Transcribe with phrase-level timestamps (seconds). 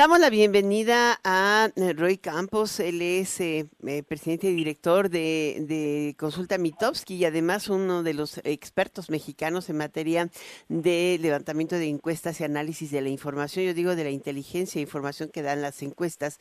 [0.00, 5.62] Damos la bienvenida a eh, Roy Campos, él es eh, eh, presidente y director de,
[5.68, 10.30] de, Consulta Mitowski y además uno de los expertos mexicanos en materia
[10.70, 14.82] de levantamiento de encuestas y análisis de la información, yo digo de la inteligencia e
[14.82, 16.38] información que dan las encuestas.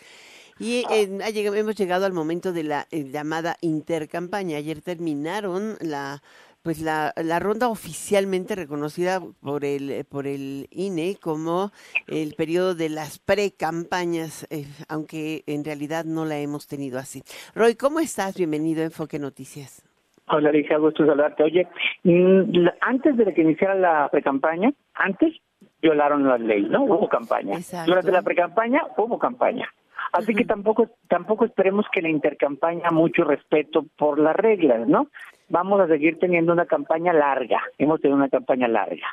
[0.58, 4.58] Y hemos llegado al momento de la llamada intercampaña.
[4.58, 6.22] Ayer terminaron la
[6.64, 11.72] pues la, la, ronda oficialmente reconocida por el por el INE como
[12.08, 17.24] el periodo de las pre-campañas, eh, aunque en realidad no la hemos tenido así.
[17.56, 18.38] Roy, ¿cómo estás?
[18.38, 19.86] Bienvenido a Enfoque Noticias.
[20.28, 21.44] Hola, Alicia, gusto saludarte.
[21.44, 21.68] Oye,
[22.04, 25.34] mm, antes de que iniciara la pre-campaña, antes
[25.82, 26.84] violaron la ley, ¿no?
[26.84, 27.58] Hubo campaña.
[27.86, 29.68] Durante la pre-campaña hubo campaña.
[30.12, 35.08] Así que tampoco tampoco esperemos que la intercampaña mucho respeto por las reglas, ¿no?
[35.50, 37.62] Vamos a seguir teniendo una campaña larga.
[37.78, 39.08] Hemos tenido una campaña larga.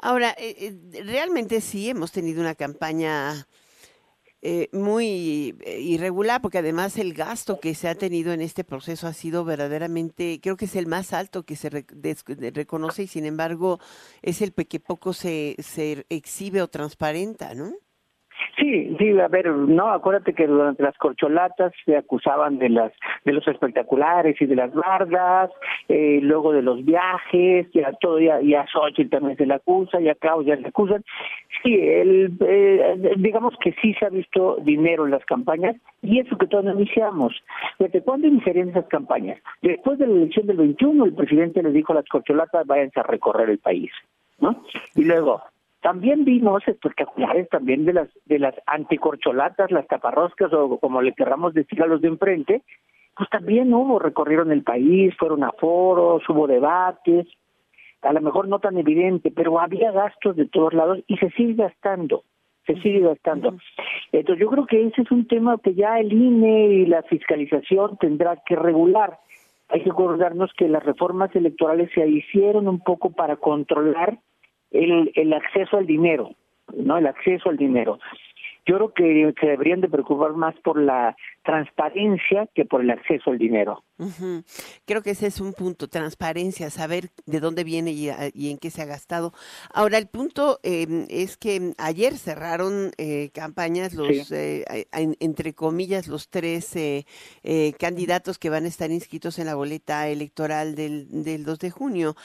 [0.00, 3.46] Ahora, eh, eh, realmente sí hemos tenido una campaña
[4.40, 9.12] eh, muy irregular, porque además el gasto que se ha tenido en este proceso ha
[9.12, 13.80] sido verdaderamente, creo que es el más alto que se reconoce y sin embargo
[14.22, 17.72] es el que poco se, se exhibe o transparenta, ¿no?
[18.56, 22.92] Sí, sí, a ver, no, acuérdate que durante las corcholatas se acusaban de las
[23.24, 25.50] de los espectaculares y de las bardas,
[25.88, 30.14] eh, luego de los viajes, ya todo, ya, ya Xochitl también se le acusa, ya
[30.14, 31.04] Claudia se le acusan.
[31.62, 36.36] Sí, el, eh, digamos que sí se ha visto dinero en las campañas y eso
[36.38, 37.34] que todavía no iniciamos.
[37.78, 39.40] ¿Desde cuándo iniciarían esas campañas?
[39.62, 43.04] Después de la elección del 21, el presidente le dijo a las corcholatas, váyanse a
[43.04, 43.90] recorrer el país,
[44.40, 44.62] ¿no?
[44.94, 45.42] Y luego,
[45.80, 51.54] también vimos espectaculares también de las de las anticorcholatas, las taparroscas o como le querramos
[51.54, 52.62] decir a los de enfrente,
[53.16, 57.26] pues también hubo, recorrieron el país, fueron a foros, hubo debates,
[58.02, 61.54] a lo mejor no tan evidente, pero había gastos de todos lados y se sigue
[61.54, 62.22] gastando,
[62.66, 63.56] se sigue gastando.
[64.12, 67.96] Entonces yo creo que ese es un tema que ya el INE y la fiscalización
[67.98, 69.18] tendrá que regular.
[69.68, 74.18] Hay que acordarnos que las reformas electorales se hicieron un poco para controlar
[74.70, 76.30] el, el acceso al dinero,
[76.74, 76.98] ¿no?
[76.98, 77.98] El acceso al dinero.
[78.68, 83.30] Yo creo que se deberían de preocupar más por la transparencia que por el acceso
[83.30, 83.82] al dinero.
[84.84, 88.10] Creo que ese es un punto, transparencia, saber de dónde viene y,
[88.50, 89.32] en qué se ha gastado.
[89.72, 96.28] Ahora, el punto em, es que ayer cerraron eh, campañas los, eh, entre comillas, los
[96.28, 97.04] tres eh,
[97.78, 102.16] candidatos que van a estar inscritos en la boleta electoral del, del 2 de junio.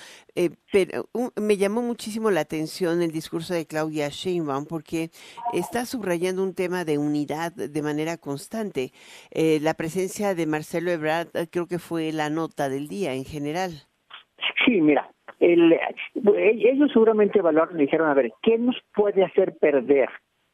[0.71, 1.05] Pero
[1.39, 5.09] me llamó muchísimo la atención el discurso de Claudia Sheinbaum porque
[5.53, 8.91] está subrayando un tema de unidad de manera constante.
[9.31, 13.25] Eh, la presencia de Marcelo Ebrard eh, creo que fue la nota del día en
[13.25, 13.71] general.
[14.65, 15.77] Sí, mira, el,
[16.35, 20.09] ellos seguramente evaluaron dijeron, a ver, ¿qué nos puede hacer perder?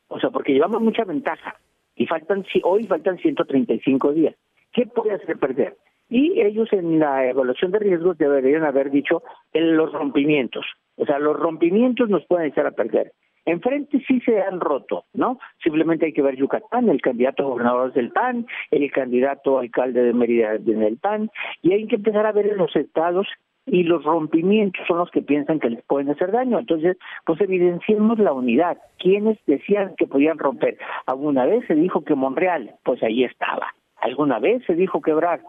[0.07, 1.55] O sea, porque llevamos mucha ventaja
[1.95, 4.35] y faltan hoy faltan 135 días.
[4.73, 5.77] ¿Qué puede hacer perder?
[6.09, 9.21] Y ellos en la evaluación de riesgos deberían haber dicho
[9.53, 10.65] en los rompimientos.
[10.95, 13.13] O sea, los rompimientos nos pueden echar a perder.
[13.45, 15.39] Enfrente sí se han roto, ¿no?
[15.63, 20.55] Simplemente hay que ver Yucatán, el candidato gobernador del PAN, el candidato alcalde de Mérida
[20.55, 21.31] en el PAN,
[21.61, 23.27] y hay que empezar a ver en los estados
[23.65, 26.59] y los rompimientos son los que piensan que les pueden hacer daño.
[26.59, 28.77] Entonces, pues evidenciemos la unidad.
[28.97, 30.77] ¿Quiénes decían que podían romper?
[31.05, 33.73] Alguna vez se dijo que Monreal, pues ahí estaba.
[34.01, 35.41] Alguna vez se dijo que Brad,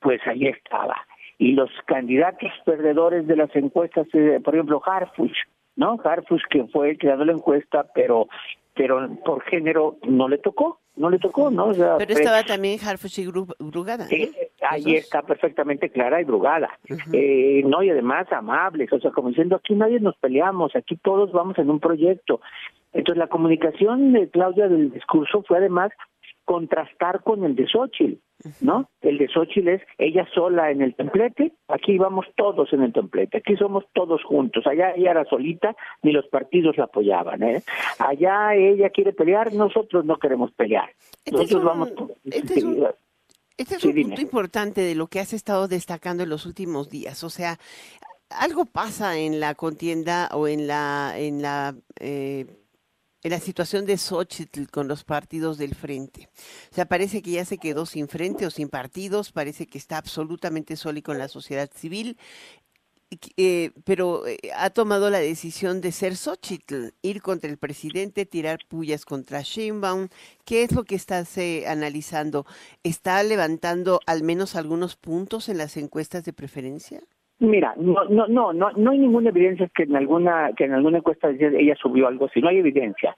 [0.00, 0.96] pues ahí estaba.
[1.38, 5.36] Y los candidatos perdedores de las encuestas, eh, por ejemplo, Harfuch,
[5.76, 5.96] ¿no?
[6.04, 8.28] Harfus, que fue el que la encuesta, pero
[8.74, 11.72] pero por género no le tocó, no le tocó, ¿no?
[11.98, 14.06] pero estaba también Harfuch y Brugada.
[14.70, 16.78] ahí está perfectamente clara y Brugada.
[17.12, 21.32] eh, no, y además amables, o sea, como diciendo, aquí nadie nos peleamos, aquí todos
[21.32, 22.40] vamos en un proyecto.
[22.92, 25.90] Entonces, la comunicación de Claudia del discurso fue además
[26.48, 28.14] contrastar con el de Xochitl,
[28.62, 28.88] ¿no?
[29.02, 33.36] El de Xochitl es ella sola en el templete, aquí vamos todos en el templete,
[33.36, 37.62] aquí somos todos juntos, allá ella era solita, ni los partidos la apoyaban, ¿eh?
[37.98, 40.88] Allá ella quiere pelear, nosotros no queremos pelear.
[41.22, 41.92] Este nosotros vamos
[42.24, 42.86] Este es un,
[43.58, 47.24] este es un punto importante de lo que has estado destacando en los últimos días,
[47.24, 47.58] o sea,
[48.30, 52.46] algo pasa en la contienda o en la en la eh,
[53.28, 56.30] en la situación de Xochitl con los partidos del frente.
[56.72, 59.98] O sea, parece que ya se quedó sin frente o sin partidos, parece que está
[59.98, 62.16] absolutamente solo y con la sociedad civil,
[63.36, 68.60] eh, pero eh, ha tomado la decisión de ser Xochitl, ir contra el presidente, tirar
[68.66, 70.08] pullas contra Sheinbaum.
[70.46, 72.46] ¿Qué es lo que estás eh, analizando?
[72.82, 77.02] ¿Está levantando al menos algunos puntos en las encuestas de preferencia?
[77.40, 80.98] Mira, no, no, no, no, no hay ninguna evidencia que en alguna que en alguna
[80.98, 83.16] encuesta ella subió algo, si no hay evidencia.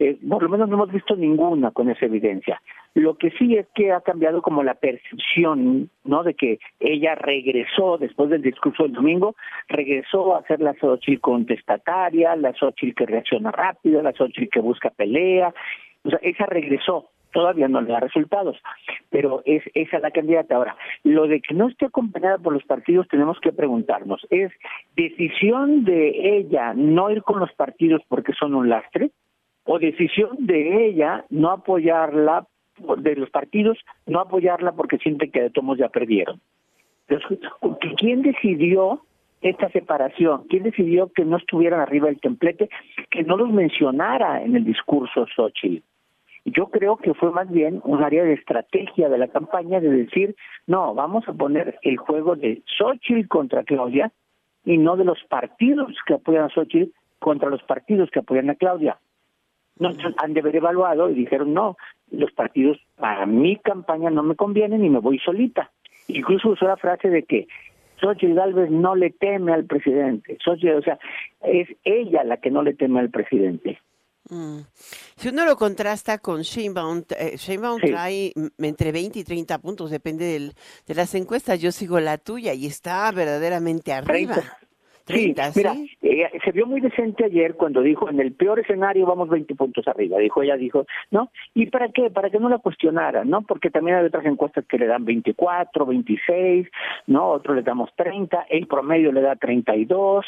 [0.00, 2.60] eh, por lo menos no hemos visto ninguna con esa evidencia.
[2.94, 6.24] Lo que sí es que ha cambiado como la percepción, ¿no?
[6.24, 9.36] De que ella regresó después del discurso del domingo,
[9.68, 14.90] regresó a ser la Xochitl contestataria, la Xochitl que reacciona rápido, la Xochitl que busca
[14.90, 15.54] pelea,
[16.02, 18.56] o sea, esa regresó, todavía no le da resultados,
[19.08, 20.56] pero es esa la candidata.
[20.56, 24.52] Ahora, lo de que no esté acompañada por los partidos tenemos que preguntarnos, ¿es
[24.96, 29.10] decisión de ella no ir con los partidos porque son un lastre?
[29.64, 32.46] ¿O decisión de ella no apoyarla,
[32.98, 36.40] de los partidos, no apoyarla porque sienten que de tomos ya perdieron?
[37.96, 39.02] ¿Quién decidió
[39.42, 40.44] esta separación?
[40.48, 42.68] ¿Quién decidió que no estuvieran arriba del templete,
[43.10, 45.84] que no los mencionara en el discurso Xochitl?
[46.44, 50.36] Yo creo que fue más bien un área de estrategia de la campaña de decir,
[50.66, 54.10] no, vamos a poner el juego de Xochitl contra Claudia
[54.64, 58.54] y no de los partidos que apoyan a Xochitl contra los partidos que apoyan a
[58.54, 58.98] Claudia.
[59.78, 61.76] No, han de haber evaluado y dijeron, no,
[62.10, 65.70] los partidos para mi campaña no me convienen y me voy solita.
[66.08, 67.48] Incluso usó la frase de que
[68.00, 70.38] Xochitl Galvez no le teme al presidente.
[70.42, 70.98] Xochitl, o sea,
[71.42, 73.78] es ella la que no le teme al presidente.
[74.28, 74.60] Mm.
[75.16, 80.24] Si uno lo contrasta con Sheinbaum, eh, Sheinbaum trae entre 20 y 30 puntos, depende
[80.24, 80.52] del,
[80.86, 81.60] de las encuestas.
[81.60, 84.36] Yo sigo la tuya y está verdaderamente arriba.
[85.04, 85.52] 30.
[85.56, 89.54] mira, eh, se vio muy decente ayer cuando dijo, en el peor escenario vamos 20
[89.54, 90.18] puntos arriba.
[90.18, 91.30] Dijo, ella dijo, ¿no?
[91.54, 92.10] ¿Y para qué?
[92.10, 93.42] Para que no la cuestionara, ¿no?
[93.42, 96.68] Porque también hay otras encuestas que le dan 24, 26,
[97.08, 97.30] ¿no?
[97.30, 100.24] Otro le damos 30, el promedio le da 32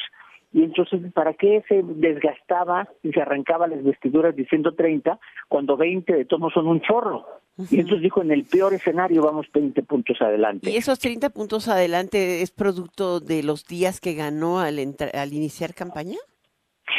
[0.53, 5.19] y entonces ¿para qué se desgastaba y se arrancaba las vestiduras diciendo 30
[5.49, 7.27] cuando 20 de todos son un chorro?
[7.71, 10.71] Y entonces dijo, en el peor escenario vamos 20 puntos adelante.
[10.71, 14.79] ¿Y esos 30 puntos adelante es producto de los días que ganó al,
[15.13, 16.17] al iniciar campaña?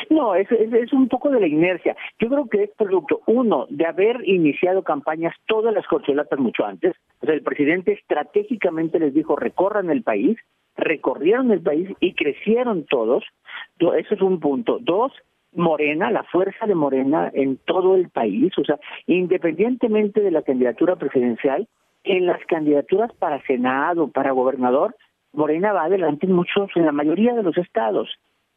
[0.09, 1.95] No, es, es, un poco de la inercia.
[2.19, 6.93] Yo creo que es producto, uno, de haber iniciado campañas todas las corcholatas mucho antes.
[7.21, 10.37] O sea, el presidente estratégicamente les dijo, recorran el país,
[10.75, 13.23] recorrieron el país y crecieron todos.
[13.79, 14.79] Eso es un punto.
[14.81, 15.11] Dos,
[15.53, 20.95] Morena, la fuerza de Morena en todo el país, o sea, independientemente de la candidatura
[20.95, 21.67] presidencial,
[22.03, 24.95] en las candidaturas para Senado, para gobernador,
[25.31, 28.09] Morena va adelante en muchos, en la mayoría de los estados.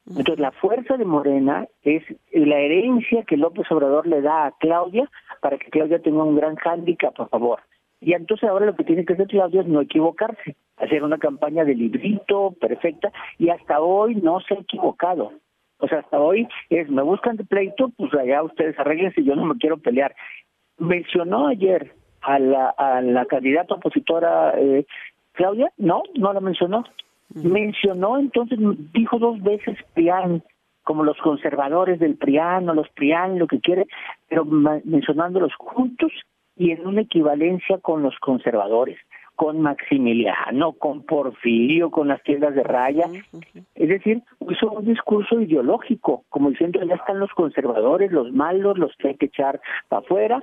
[0.09, 2.03] Entonces, la fuerza de Morena es
[2.33, 5.11] la herencia que López Obrador le da a Claudia
[5.41, 7.61] para que Claudia tenga un gran hándicap a favor.
[8.01, 11.65] Y entonces ahora lo que tiene que hacer Claudia es no equivocarse, hacer una campaña
[11.65, 15.33] de librito perfecta y hasta hoy no se ha equivocado.
[15.79, 19.45] O sea, hasta hoy es, me buscan de pleito, pues allá ustedes arreglense, yo no
[19.45, 20.15] me quiero pelear.
[20.79, 21.93] Mencionó ayer
[22.23, 24.87] a la, a la candidata opositora eh,
[25.33, 26.85] Claudia, no, no la mencionó.
[27.35, 28.59] Mencionó entonces,
[28.93, 30.43] dijo dos veces PRIAN,
[30.83, 33.87] como los conservadores del PRIAN o los PRIAN, lo que quiere,
[34.29, 36.13] pero mencionándolos juntos
[36.57, 38.99] y en una equivalencia con los conservadores,
[39.37, 43.05] con Maximiliano, con Porfirio, con las tiendas de raya.
[43.75, 48.97] Es decir, hizo un discurso ideológico, como diciendo, ya están los conservadores, los malos, los
[48.97, 50.43] que hay que echar para afuera,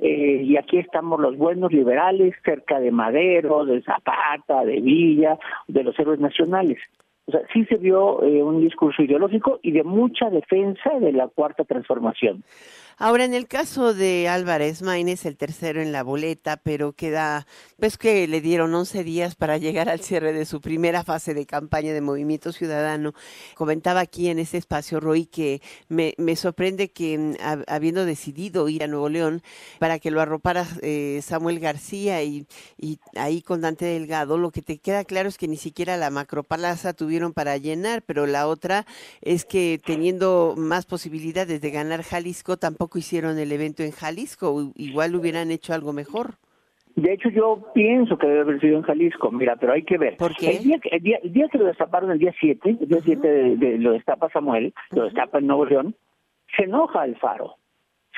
[0.00, 5.82] eh, y aquí estamos los buenos liberales, cerca de Madero, de Zapata, de Villa, de
[5.82, 6.78] los héroes nacionales.
[7.26, 11.28] O sea, sí se vio eh, un discurso ideológico y de mucha defensa de la
[11.28, 12.42] cuarta transformación.
[13.00, 17.46] Ahora, en el caso de Álvarez Maínez, el tercero en la boleta, pero queda,
[17.78, 21.46] pues que le dieron 11 días para llegar al cierre de su primera fase de
[21.46, 23.14] campaña de Movimiento Ciudadano.
[23.54, 27.34] Comentaba aquí en este espacio, Roy, que me, me sorprende que mm,
[27.68, 29.44] habiendo decidido ir a Nuevo León
[29.78, 34.62] para que lo arropara eh, Samuel García y, y ahí con Dante Delgado, lo que
[34.62, 38.86] te queda claro es que ni siquiera la macropalaza tuvieron para llenar, pero la otra
[39.20, 45.14] es que teniendo más posibilidades de ganar Jalisco, tampoco hicieron el evento en Jalisco, igual
[45.14, 46.36] hubieran hecho algo mejor.
[46.96, 50.16] De hecho, yo pienso que debe haber sido en Jalisco, mira, pero hay que ver.
[50.16, 50.56] ¿Por qué?
[50.56, 53.28] El día, el día, el día que lo destaparon, el día 7, el día 7
[53.56, 55.94] de, lo destapa Samuel, lo destapa en Nuevo León,
[56.56, 57.54] se enoja Alfaro.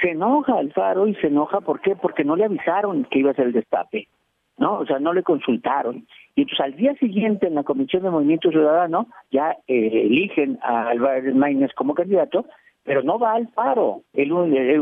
[0.00, 1.95] Se enoja Alfaro y se enoja, ¿por qué?
[1.95, 4.09] Porque no le avisaron que iba a ser el destape,
[4.57, 4.79] ¿no?
[4.79, 6.07] O sea, no le consultaron.
[6.35, 10.89] Y entonces al día siguiente en la Comisión de Movimiento Ciudadano ya eh, eligen a
[10.89, 12.47] Álvarez Maínez como candidato
[12.85, 14.03] pero no va al paro.
[14.13, 14.33] El,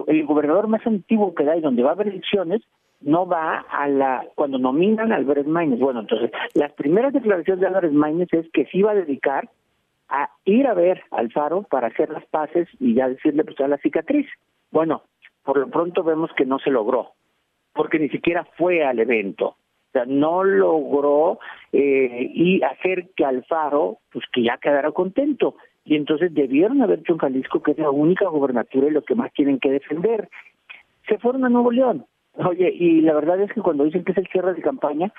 [0.07, 2.63] el, gobernador más antiguo que da y donde va a haber elecciones
[3.01, 5.79] no va a la cuando nominan a Álvarez Maínez.
[5.79, 9.49] Bueno, entonces las primeras declaraciones de Álvarez Maínez es que se iba a dedicar
[10.09, 13.69] a ir a ver al faro para hacer las paces y ya decirle pues a
[13.69, 14.27] la cicatriz.
[14.71, 15.03] Bueno,
[15.45, 17.13] por lo pronto vemos que no se logró,
[17.75, 19.49] porque ni siquiera fue al evento.
[19.49, 21.39] O sea, no logró
[21.73, 25.57] eh, y hacer que Alfaro, pues que ya quedara contento
[25.89, 29.15] y entonces debieron haber hecho en Jalisco, que es la única gobernatura y lo que
[29.15, 30.29] más tienen que defender.
[31.09, 32.05] Se fueron a Nuevo León.
[32.35, 35.11] Oye, y la verdad es que cuando dicen que es el cierre de campaña,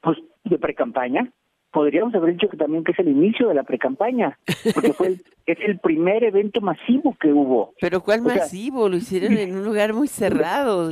[0.00, 1.30] pues de pre-campaña,
[1.70, 4.38] podríamos haber dicho que también que es el inicio de la pre-campaña,
[4.72, 7.74] porque fue el, es el primer evento masivo que hubo.
[7.78, 8.88] Pero ¿cuál masivo?
[8.88, 10.90] Lo hicieron en un lugar muy cerrado.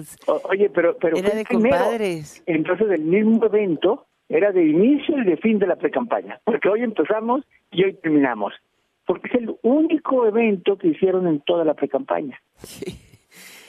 [0.51, 2.43] oye, pero pero era de compadres.
[2.45, 6.83] Entonces el mismo evento era de inicio y de fin de la pre-campaña, porque hoy
[6.83, 8.53] empezamos y hoy terminamos,
[9.13, 12.41] porque es el único evento que hicieron en toda la pre-campaña.
[12.57, 12.99] Sí.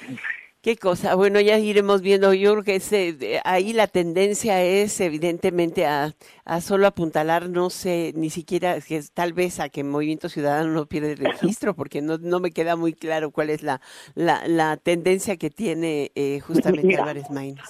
[0.63, 1.15] Qué cosa.
[1.15, 2.33] Bueno, ya iremos viendo.
[2.33, 6.13] Yo creo que ese, ahí la tendencia es evidentemente a,
[6.45, 10.85] a solo apuntalar, no sé, ni siquiera, que tal vez a que Movimiento Ciudadano no
[10.85, 13.81] pierde registro, porque no, no me queda muy claro cuál es la,
[14.15, 17.65] la, la tendencia que tiene eh, justamente Álvarez Maínez.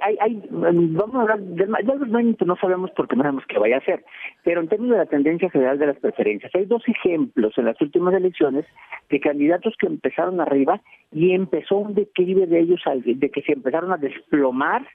[0.00, 3.74] Hay, hay, vamos a hablar de, Álvarez Maínez, no sabemos porque no sabemos qué vaya
[3.76, 4.02] a hacer,
[4.44, 7.78] pero en términos de la tendencia general de las preferencias, hay dos ejemplos en las
[7.82, 8.64] últimas elecciones
[9.10, 10.80] de candidatos que empezaron arriba
[11.12, 14.86] y empezó un declive de ellos, de que se empezaron a desplomar,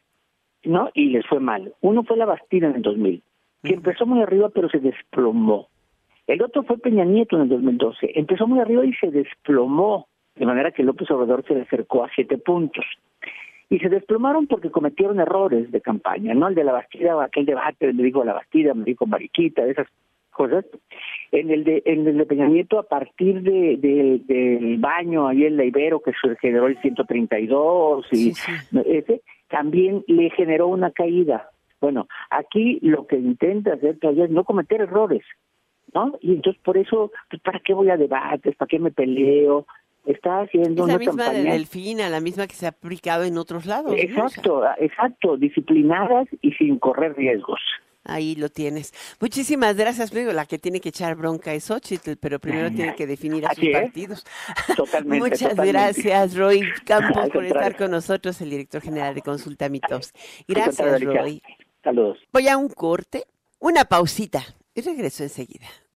[0.64, 0.90] ¿no?
[0.94, 1.74] Y les fue mal.
[1.82, 3.22] Uno fue la Bastida en el 2000,
[3.64, 5.68] que empezó muy arriba pero se desplomó.
[6.28, 8.12] El otro fue Peña Nieto en el 2012.
[8.16, 12.10] Empezó muy arriba y se desplomó, de manera que López Obrador se le acercó a
[12.16, 12.86] siete puntos.
[13.70, 16.48] Y se desplomaron porque cometieron errores de campaña, ¿no?
[16.48, 19.88] El de la Bastida, aquel debate, me dijo la Bastida, me dijo Mariquita, esas
[20.32, 20.66] cosas.
[21.36, 23.78] En el de, en el de Peña Nieto, a partir de,
[24.26, 28.30] del baño ahí en la Ibero, que se generó el 132, y
[28.86, 31.50] ese también le generó una caída.
[31.82, 35.24] Bueno, aquí lo que intenta hacer todavía es no cometer errores,
[35.94, 36.18] ¿no?
[36.22, 38.56] Y entonces por eso, pues, ¿para qué voy a debates?
[38.56, 39.68] ¿Para qué me peleo?
[40.06, 43.66] Está haciendo es la misma de Delfina, la misma que se ha aplicado en otros
[43.66, 43.94] lados.
[43.98, 47.60] Exacto, exacto, disciplinadas y sin correr riesgos.
[48.06, 48.94] Ahí lo tienes.
[49.20, 53.08] Muchísimas gracias, Luego La que tiene que echar bronca es Xochitl, pero primero tiene que
[53.08, 54.24] definir a sus partidos.
[54.76, 55.30] Totalmente.
[55.30, 60.14] Muchas gracias, Roy Campos, por estar con nosotros, el director general de Consulta Mitos.
[60.48, 61.42] Gracias, Roy.
[61.84, 62.20] Saludos.
[62.32, 63.26] Voy a un corte,
[63.60, 64.44] una pausita
[64.74, 65.68] y regreso enseguida.